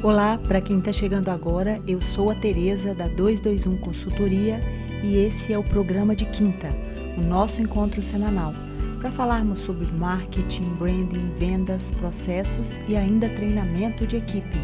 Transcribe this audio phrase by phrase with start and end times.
[0.00, 4.60] Olá, para quem está chegando agora, eu sou a Tereza da 221 Consultoria
[5.02, 6.68] e esse é o programa de quinta,
[7.16, 8.54] o nosso encontro semanal,
[9.00, 14.56] para falarmos sobre marketing, branding, vendas, processos e ainda treinamento de equipe.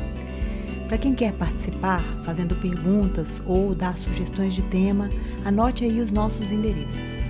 [0.86, 5.10] Para quem quer participar, fazendo perguntas ou dar sugestões de tema,
[5.44, 7.24] anote aí os nossos endereços.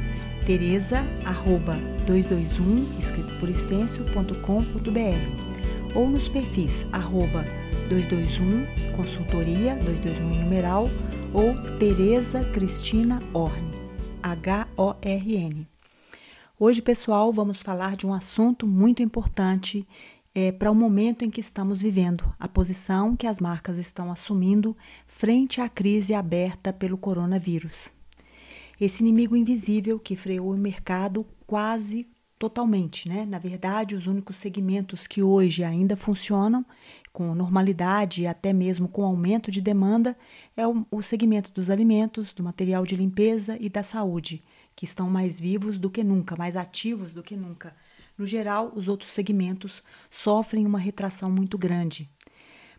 [0.44, 3.48] tereza@221 escrito por
[5.94, 7.63] ou nos perfis arroba
[7.94, 10.88] 221 consultoria 221 em numeral
[11.32, 13.72] ou Tereza Cristina Orne,
[14.20, 15.64] H-O-R-N.
[16.58, 19.86] Hoje, pessoal, vamos falar de um assunto muito importante
[20.34, 24.76] é, para o momento em que estamos vivendo, a posição que as marcas estão assumindo
[25.06, 27.92] frente à crise aberta pelo coronavírus.
[28.80, 32.08] Esse inimigo invisível que freou o mercado quase
[32.44, 33.24] totalmente, né?
[33.24, 36.62] Na verdade, os únicos segmentos que hoje ainda funcionam
[37.10, 40.14] com normalidade e até mesmo com aumento de demanda
[40.54, 44.44] é o, o segmento dos alimentos, do material de limpeza e da saúde,
[44.76, 47.74] que estão mais vivos do que nunca, mais ativos do que nunca.
[48.18, 52.10] No geral, os outros segmentos sofrem uma retração muito grande.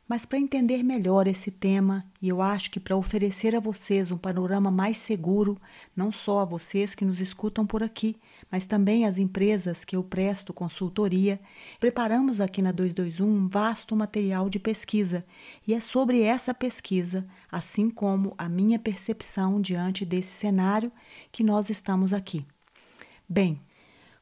[0.08, 4.17] Mas para entender melhor esse tema, e eu acho que para oferecer a vocês um
[4.17, 5.58] panorama mais seguro,
[5.95, 8.16] não só a vocês que nos escutam por aqui,
[8.52, 11.39] mas também às empresas que eu presto consultoria,
[11.80, 15.26] preparamos aqui na 221 um vasto material de pesquisa,
[15.67, 20.92] e é sobre essa pesquisa, assim como a minha percepção diante desse cenário,
[21.31, 22.45] que nós estamos aqui.
[23.28, 23.59] Bem,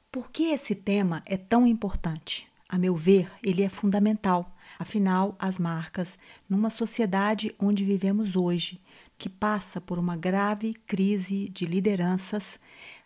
[0.10, 2.48] por que esse tema é tão importante?
[2.70, 6.18] A meu ver, ele é fundamental Afinal, as marcas,
[6.50, 8.82] numa sociedade onde vivemos hoje,
[9.18, 12.60] que passa por uma grave crise de lideranças,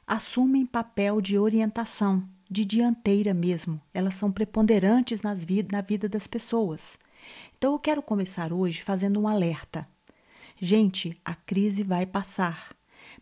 [0.06, 3.80] assumem papel de orientação, de dianteira mesmo.
[3.94, 6.98] Elas são preponderantes nas vid na vida das pessoas.
[7.58, 9.88] Então, eu quero começar hoje fazendo um alerta.
[10.60, 12.74] Gente, a crise vai passar,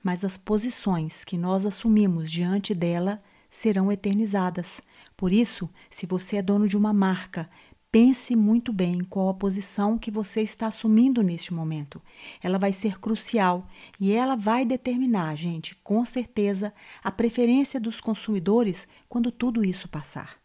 [0.04, 4.82] mas as posições que nós assumimos diante dela serão eternizadas.
[5.18, 7.46] Por isso, se você é dono de uma marca,
[7.96, 12.02] Pense muito bem qual a posição que você está assumindo neste momento.
[12.44, 13.66] Ela vai ser crucial
[13.98, 20.36] e ela vai determinar, gente, com certeza, a preferência dos consumidores quando tudo isso passar.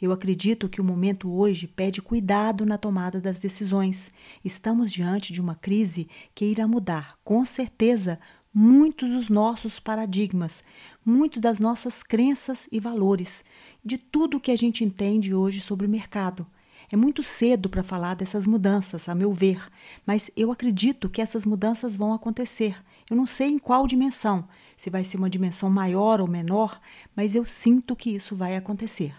[0.00, 4.12] Eu acredito que o momento hoje pede cuidado na tomada das decisões.
[4.44, 8.20] Estamos diante de uma crise que irá mudar, com certeza,
[8.54, 10.62] muitos dos nossos paradigmas,
[11.04, 13.42] muito das nossas crenças e valores,
[13.84, 16.46] de tudo que a gente entende hoje sobre o mercado.
[16.92, 19.64] É muito cedo para falar dessas mudanças, a meu ver,
[20.04, 22.76] mas eu acredito que essas mudanças vão acontecer.
[23.08, 26.80] Eu não sei em qual dimensão, se vai ser uma dimensão maior ou menor,
[27.14, 29.14] mas eu sinto que isso vai acontecer.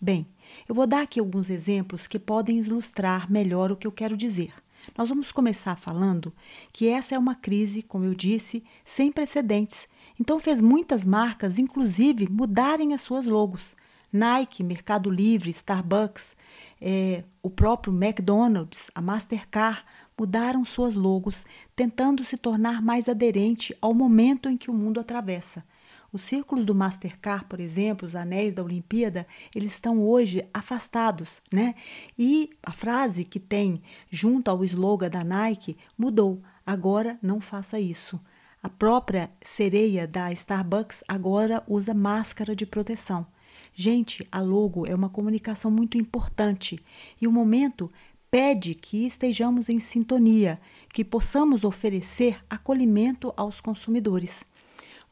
[0.00, 0.26] Bem,
[0.68, 4.52] eu vou dar aqui alguns exemplos que podem ilustrar melhor o que eu quero dizer.
[4.98, 6.32] Nós vamos começar falando
[6.72, 9.86] que essa é uma crise, como eu disse, sem precedentes.
[10.18, 13.76] Então fez muitas marcas, inclusive, mudarem as suas logos.
[14.16, 16.36] Nike, Mercado Livre, Starbucks,
[16.80, 19.82] é, o próprio McDonald's, a Mastercard
[20.16, 21.44] mudaram suas logos,
[21.74, 25.64] tentando se tornar mais aderente ao momento em que o mundo atravessa.
[26.12, 31.74] Os círculos do Mastercard, por exemplo, os anéis da Olimpíada, eles estão hoje afastados, né?
[32.16, 33.82] E a frase que tem
[34.12, 36.40] junto ao slogan da Nike mudou.
[36.64, 38.20] Agora não faça isso.
[38.62, 43.26] A própria sereia da Starbucks agora usa máscara de proteção.
[43.74, 46.78] Gente, a logo é uma comunicação muito importante
[47.20, 47.90] e o momento
[48.30, 50.60] pede que estejamos em sintonia,
[50.92, 54.44] que possamos oferecer acolhimento aos consumidores.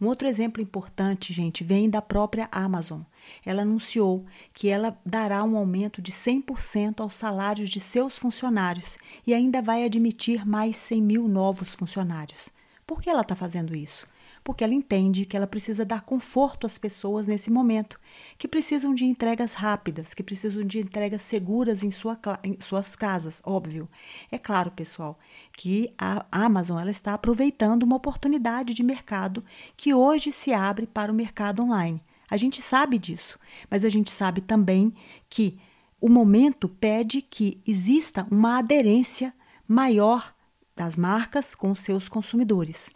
[0.01, 3.03] Um outro exemplo importante, gente, vem da própria Amazon.
[3.47, 9.33] Ela anunciou que ela dará um aumento de 100% aos salários de seus funcionários e
[9.33, 12.51] ainda vai admitir mais 100 mil novos funcionários.
[12.85, 14.07] Por que ela está fazendo isso?
[14.45, 17.99] Porque ela entende que ela precisa dar conforto às pessoas nesse momento,
[18.37, 23.41] que precisam de entregas rápidas, que precisam de entregas seguras em, sua, em suas casas,
[23.45, 23.89] óbvio.
[24.31, 25.19] É claro, pessoal,
[25.57, 29.43] que a Amazon ela está aproveitando uma oportunidade de mercado
[29.77, 32.03] que hoje se abre para o mercado online.
[32.31, 33.39] A gente sabe disso,
[33.71, 34.93] mas a gente sabe também
[35.29, 35.59] que
[36.01, 39.33] o momento pede que exista uma aderência
[39.69, 40.35] maior
[40.75, 42.91] das marcas com seus consumidores.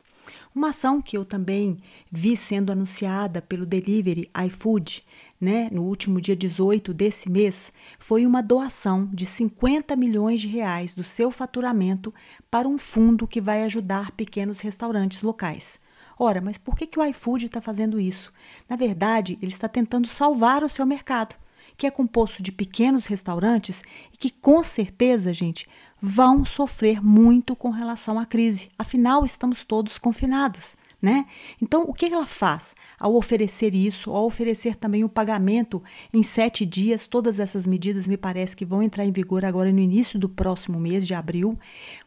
[0.54, 1.78] Uma ação que eu também
[2.10, 5.04] vi sendo anunciada pelo delivery iFood,
[5.40, 10.94] né, no último dia 18 desse mês, foi uma doação de 50 milhões de reais
[10.94, 12.12] do seu faturamento
[12.50, 15.78] para um fundo que vai ajudar pequenos restaurantes locais.
[16.18, 18.30] Ora, mas por que, que o iFood está fazendo isso?
[18.68, 21.36] Na verdade, ele está tentando salvar o seu mercado
[21.76, 23.82] que é composto de pequenos restaurantes
[24.12, 25.66] e que com certeza, gente,
[26.00, 28.70] vão sofrer muito com relação à crise.
[28.78, 30.76] Afinal, estamos todos confinados.
[31.06, 31.24] Né?
[31.62, 35.80] Então, o que ela faz ao oferecer isso, ao oferecer também o pagamento
[36.12, 37.06] em sete dias?
[37.06, 40.80] Todas essas medidas me parece que vão entrar em vigor agora no início do próximo
[40.80, 41.56] mês de abril.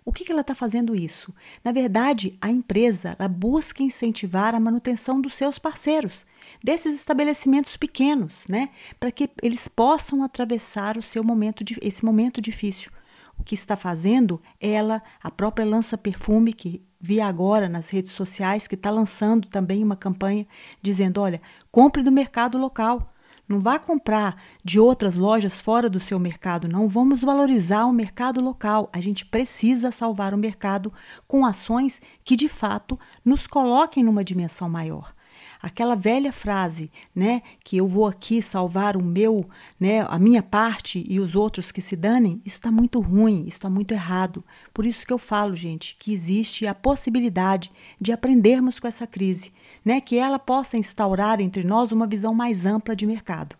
[0.03, 1.33] O que ela está fazendo isso?
[1.63, 6.25] Na verdade, a empresa busca incentivar a manutenção dos seus parceiros,
[6.61, 8.67] desses estabelecimentos pequenos, né?
[8.99, 12.91] para que eles possam atravessar o seu momento esse momento difícil.
[13.37, 18.67] O que está fazendo, ela, a própria lança perfume, que vi agora nas redes sociais,
[18.67, 20.45] que está lançando também uma campanha
[20.81, 21.41] dizendo: olha,
[21.71, 23.05] compre do mercado local.
[23.47, 26.87] Não vá comprar de outras lojas fora do seu mercado, não.
[26.87, 28.87] Vamos valorizar o mercado local.
[28.93, 30.93] A gente precisa salvar o mercado
[31.27, 35.15] com ações que, de fato, nos coloquem numa dimensão maior
[35.61, 41.03] aquela velha frase, né, que eu vou aqui salvar o meu, né, a minha parte
[41.07, 44.43] e os outros que se danem, isso está muito ruim, isso está muito errado.
[44.73, 49.51] Por isso que eu falo, gente, que existe a possibilidade de aprendermos com essa crise,
[49.83, 53.55] né, que ela possa instaurar entre nós uma visão mais ampla de mercado.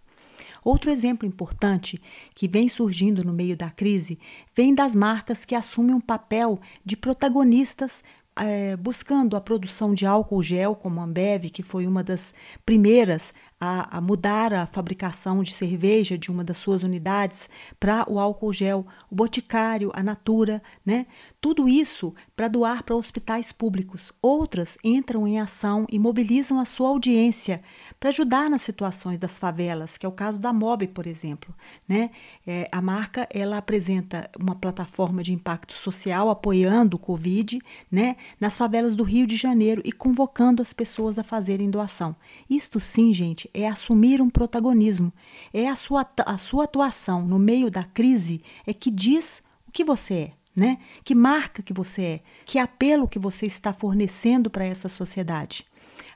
[0.64, 2.00] Outro exemplo importante
[2.36, 4.20] que vem surgindo no meio da crise
[4.56, 8.04] vem das marcas que assumem um papel de protagonistas
[8.36, 12.34] é, buscando a produção de álcool gel, como a Ambev, que foi uma das
[12.66, 18.18] primeiras a, a, mudar a fabricação de cerveja de uma das suas unidades para o
[18.18, 21.06] álcool gel, o Boticário, a Natura, né?
[21.42, 24.14] Tudo isso para doar para hospitais públicos.
[24.22, 27.62] Outras entram em ação e mobilizam a sua audiência
[28.00, 31.54] para ajudar nas situações das favelas, que é o caso da MOB, por exemplo,
[31.88, 32.12] né?
[32.48, 37.60] É, a marca ela apresenta uma plataforma de impacto social apoiando o Covid,
[37.92, 38.16] né?
[38.40, 42.16] Nas favelas do Rio de Janeiro e convocando as pessoas a fazerem doação.
[42.50, 45.14] Isto sim, gente, é assumir um protagonismo.
[45.54, 49.84] É a sua, a sua atuação no meio da crise é que diz o que
[49.84, 50.32] você é.
[50.56, 50.80] Né?
[51.06, 55.66] Que marca que você é, que apelo que você está fornecendo para essa sociedade.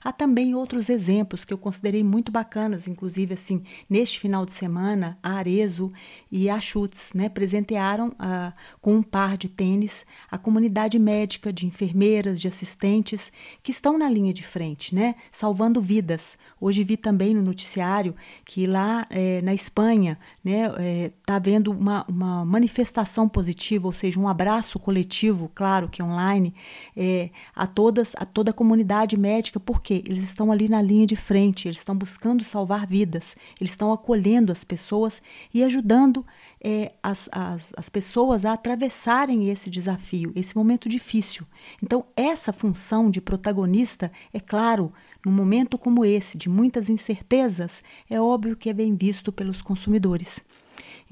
[0.04, 5.18] Há também outros exemplos que eu considerei muito bacanas, inclusive assim, neste final de semana,
[5.24, 5.90] a Arezo
[6.32, 11.66] e a Schutz né, presentearam uh, com um par de tênis a comunidade médica de
[11.66, 16.38] enfermeiras, de assistentes que estão na linha de frente, né, salvando vidas.
[16.60, 21.72] Hoje vi também no noticiário que lá é, na Espanha está né, é, tá havendo
[21.72, 26.54] uma, uma manifestação positiva, ou seja, um abraço coletivo, claro que online,
[26.96, 30.04] é, a todas, a toda a comunidade médica, porque quê?
[30.06, 34.52] Eles estão ali na linha de frente, eles estão buscando salvar vidas, eles estão acolhendo
[34.52, 35.22] as pessoas
[35.54, 36.26] e ajudando
[36.64, 41.46] é, as, as, as pessoas a atravessarem esse desafio, esse momento difícil.
[41.82, 44.92] Então, essa função de protagonista, é claro,
[45.26, 50.44] num momento como esse, de muitas incertezas, é óbvio que é bem visto pelos consumidores.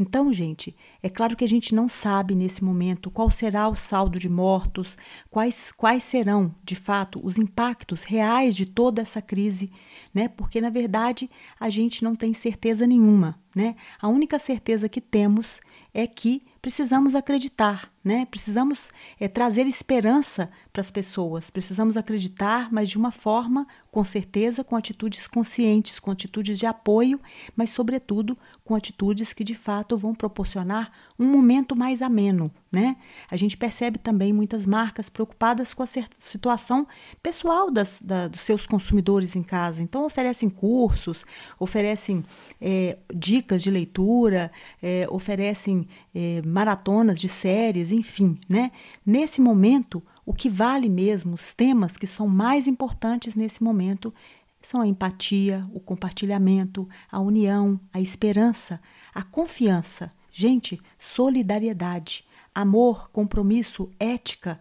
[0.01, 4.17] Então, gente, é claro que a gente não sabe nesse momento qual será o saldo
[4.17, 4.97] de mortos,
[5.29, 9.71] quais, quais serão, de fato, os impactos reais de toda essa crise,
[10.11, 10.27] né?
[10.27, 13.39] Porque, na verdade, a gente não tem certeza nenhuma.
[13.53, 13.75] Né?
[14.01, 15.59] A única certeza que temos
[15.93, 18.25] é que precisamos acreditar, né?
[18.25, 24.63] precisamos é, trazer esperança para as pessoas, precisamos acreditar, mas de uma forma, com certeza,
[24.63, 27.19] com atitudes conscientes, com atitudes de apoio,
[27.53, 32.95] mas, sobretudo, com atitudes que de fato vão proporcionar um momento mais ameno, né?
[33.29, 36.87] A gente percebe também muitas marcas preocupadas com a situação
[37.21, 39.81] pessoal das, da, dos seus consumidores em casa.
[39.81, 41.25] Então, oferecem cursos,
[41.59, 42.23] oferecem
[42.61, 44.49] é, dicas de leitura,
[44.81, 45.85] é, oferecem
[46.15, 48.39] é, maratonas de séries, enfim.
[48.47, 48.71] Né?
[49.05, 54.13] Nesse momento, o que vale mesmo, os temas que são mais importantes nesse momento,
[54.61, 58.79] são a empatia, o compartilhamento, a união, a esperança,
[59.13, 60.13] a confiança.
[60.31, 62.23] Gente, solidariedade
[62.53, 64.59] amor, compromisso, ética,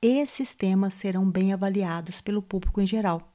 [0.00, 3.32] esses temas serão bem avaliados pelo público em geral.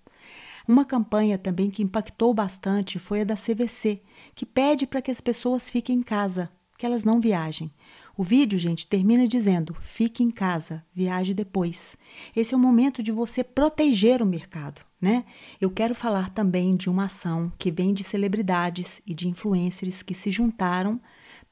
[0.68, 4.02] Uma campanha também que impactou bastante foi a da CVC,
[4.36, 7.72] que pede para que as pessoas fiquem em casa, que elas não viajem.
[8.18, 11.96] O vídeo, gente, termina dizendo: fique em casa, viaje depois.
[12.36, 15.24] Esse é o momento de você proteger o mercado, né?
[15.62, 20.14] Eu quero falar também de uma ação que vem de celebridades e de influencers que
[20.14, 21.00] se juntaram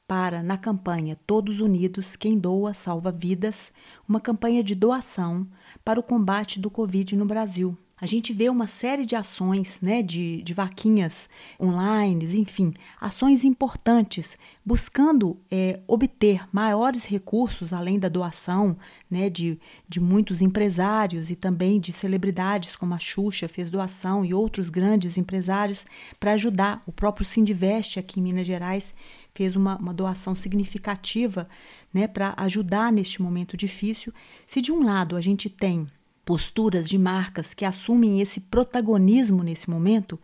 [0.06, 3.72] para, na campanha Todos Unidos, Quem Doa Salva Vidas,
[4.08, 5.46] uma campanha de doação
[5.84, 7.76] para o combate do Covid no Brasil.
[7.98, 14.36] A gente vê uma série de ações, né, de, de vaquinhas online, enfim, ações importantes,
[14.64, 18.76] buscando é, obter maiores recursos, além da doação
[19.10, 24.34] né, de, de muitos empresários e também de celebridades como a Xuxa fez doação e
[24.34, 25.86] outros grandes empresários
[26.20, 26.82] para ajudar.
[26.86, 28.92] O próprio Sindivest aqui em Minas Gerais
[29.34, 31.48] fez uma, uma doação significativa
[31.94, 34.12] né, para ajudar neste momento difícil.
[34.46, 35.88] Se de um lado a gente tem
[36.26, 40.20] posturas de marcas que assumem esse protagonismo nesse momento,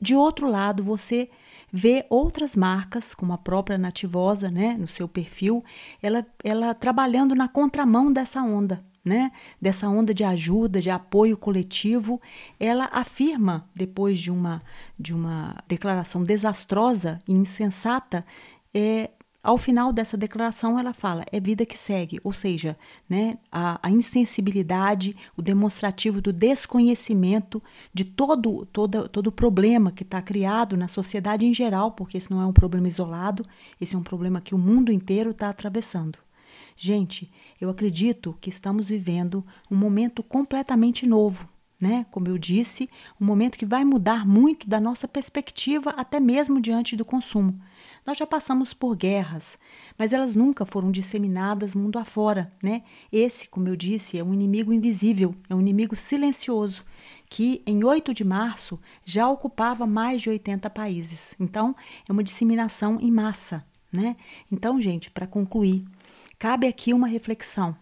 [0.00, 1.28] de outro lado, você
[1.72, 5.60] vê outras marcas, como a própria Nativosa, né, no seu perfil,
[6.00, 12.20] ela, ela trabalhando na contramão dessa onda, né, dessa onda de ajuda, de apoio coletivo.
[12.58, 14.62] Ela afirma, depois de uma,
[14.98, 18.24] de uma declaração desastrosa e insensata,
[18.72, 19.10] é,
[19.42, 22.76] ao final dessa declaração, ela fala: é vida que segue, ou seja,
[23.08, 30.02] né, a, a insensibilidade, o demonstrativo do desconhecimento de todo, todo, todo o problema que
[30.02, 33.44] está criado na sociedade em geral, porque esse não é um problema isolado,
[33.80, 36.18] esse é um problema que o mundo inteiro está atravessando.
[36.76, 37.30] Gente,
[37.60, 41.46] eu acredito que estamos vivendo um momento completamente novo
[41.80, 42.04] né?
[42.10, 46.94] Como eu disse, um momento que vai mudar muito da nossa perspectiva, até mesmo diante
[46.94, 47.58] do consumo.
[48.06, 49.58] Nós já passamos por guerras,
[49.98, 52.82] mas elas nunca foram disseminadas mundo afora, né?
[53.12, 56.84] Esse, como eu disse, é um inimigo invisível, é um inimigo silencioso,
[57.28, 61.34] que em 8 de março já ocupava mais de 80 países.
[61.38, 61.76] Então,
[62.08, 64.16] é uma disseminação em massa, né?
[64.50, 65.84] Então, gente, para concluir,
[66.38, 67.76] cabe aqui uma reflexão.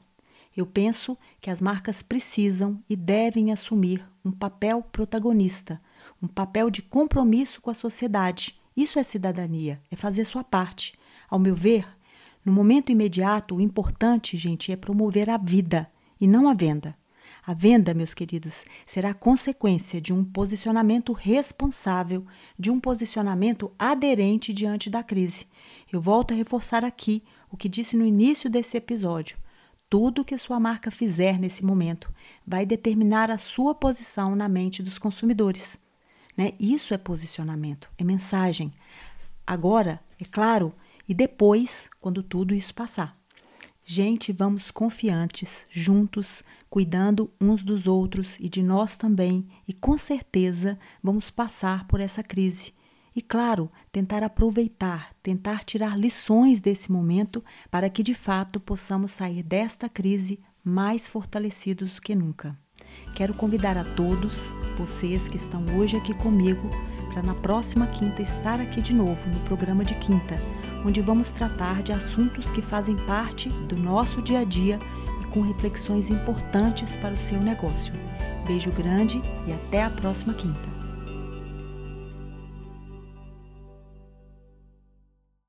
[0.56, 5.78] Eu penso que as marcas precisam e devem assumir um papel protagonista,
[6.20, 8.57] um papel de compromisso com a sociedade.
[8.78, 10.94] Isso é cidadania, é fazer sua parte.
[11.28, 11.84] Ao meu ver,
[12.44, 16.96] no momento imediato, o importante, gente, é promover a vida e não a venda.
[17.44, 22.24] A venda, meus queridos, será consequência de um posicionamento responsável,
[22.56, 25.48] de um posicionamento aderente diante da crise.
[25.92, 29.38] Eu volto a reforçar aqui o que disse no início desse episódio.
[29.90, 32.14] Tudo que sua marca fizer nesse momento
[32.46, 35.80] vai determinar a sua posição na mente dos consumidores.
[36.38, 36.52] Né?
[36.60, 38.72] Isso é posicionamento, é mensagem.
[39.44, 40.72] Agora, é claro,
[41.08, 43.18] e depois, quando tudo isso passar.
[43.84, 50.78] Gente, vamos confiantes, juntos, cuidando uns dos outros e de nós também, e com certeza
[51.02, 52.72] vamos passar por essa crise
[53.16, 59.42] e, claro, tentar aproveitar, tentar tirar lições desse momento para que de fato possamos sair
[59.42, 62.54] desta crise mais fortalecidos do que nunca.
[63.14, 66.70] Quero convidar a todos, vocês que estão hoje aqui comigo,
[67.12, 70.38] para na próxima quinta estar aqui de novo no programa de quinta,
[70.84, 74.78] onde vamos tratar de assuntos que fazem parte do nosso dia a dia
[75.20, 77.92] e com reflexões importantes para o seu negócio.
[78.46, 80.77] Beijo grande e até a próxima quinta.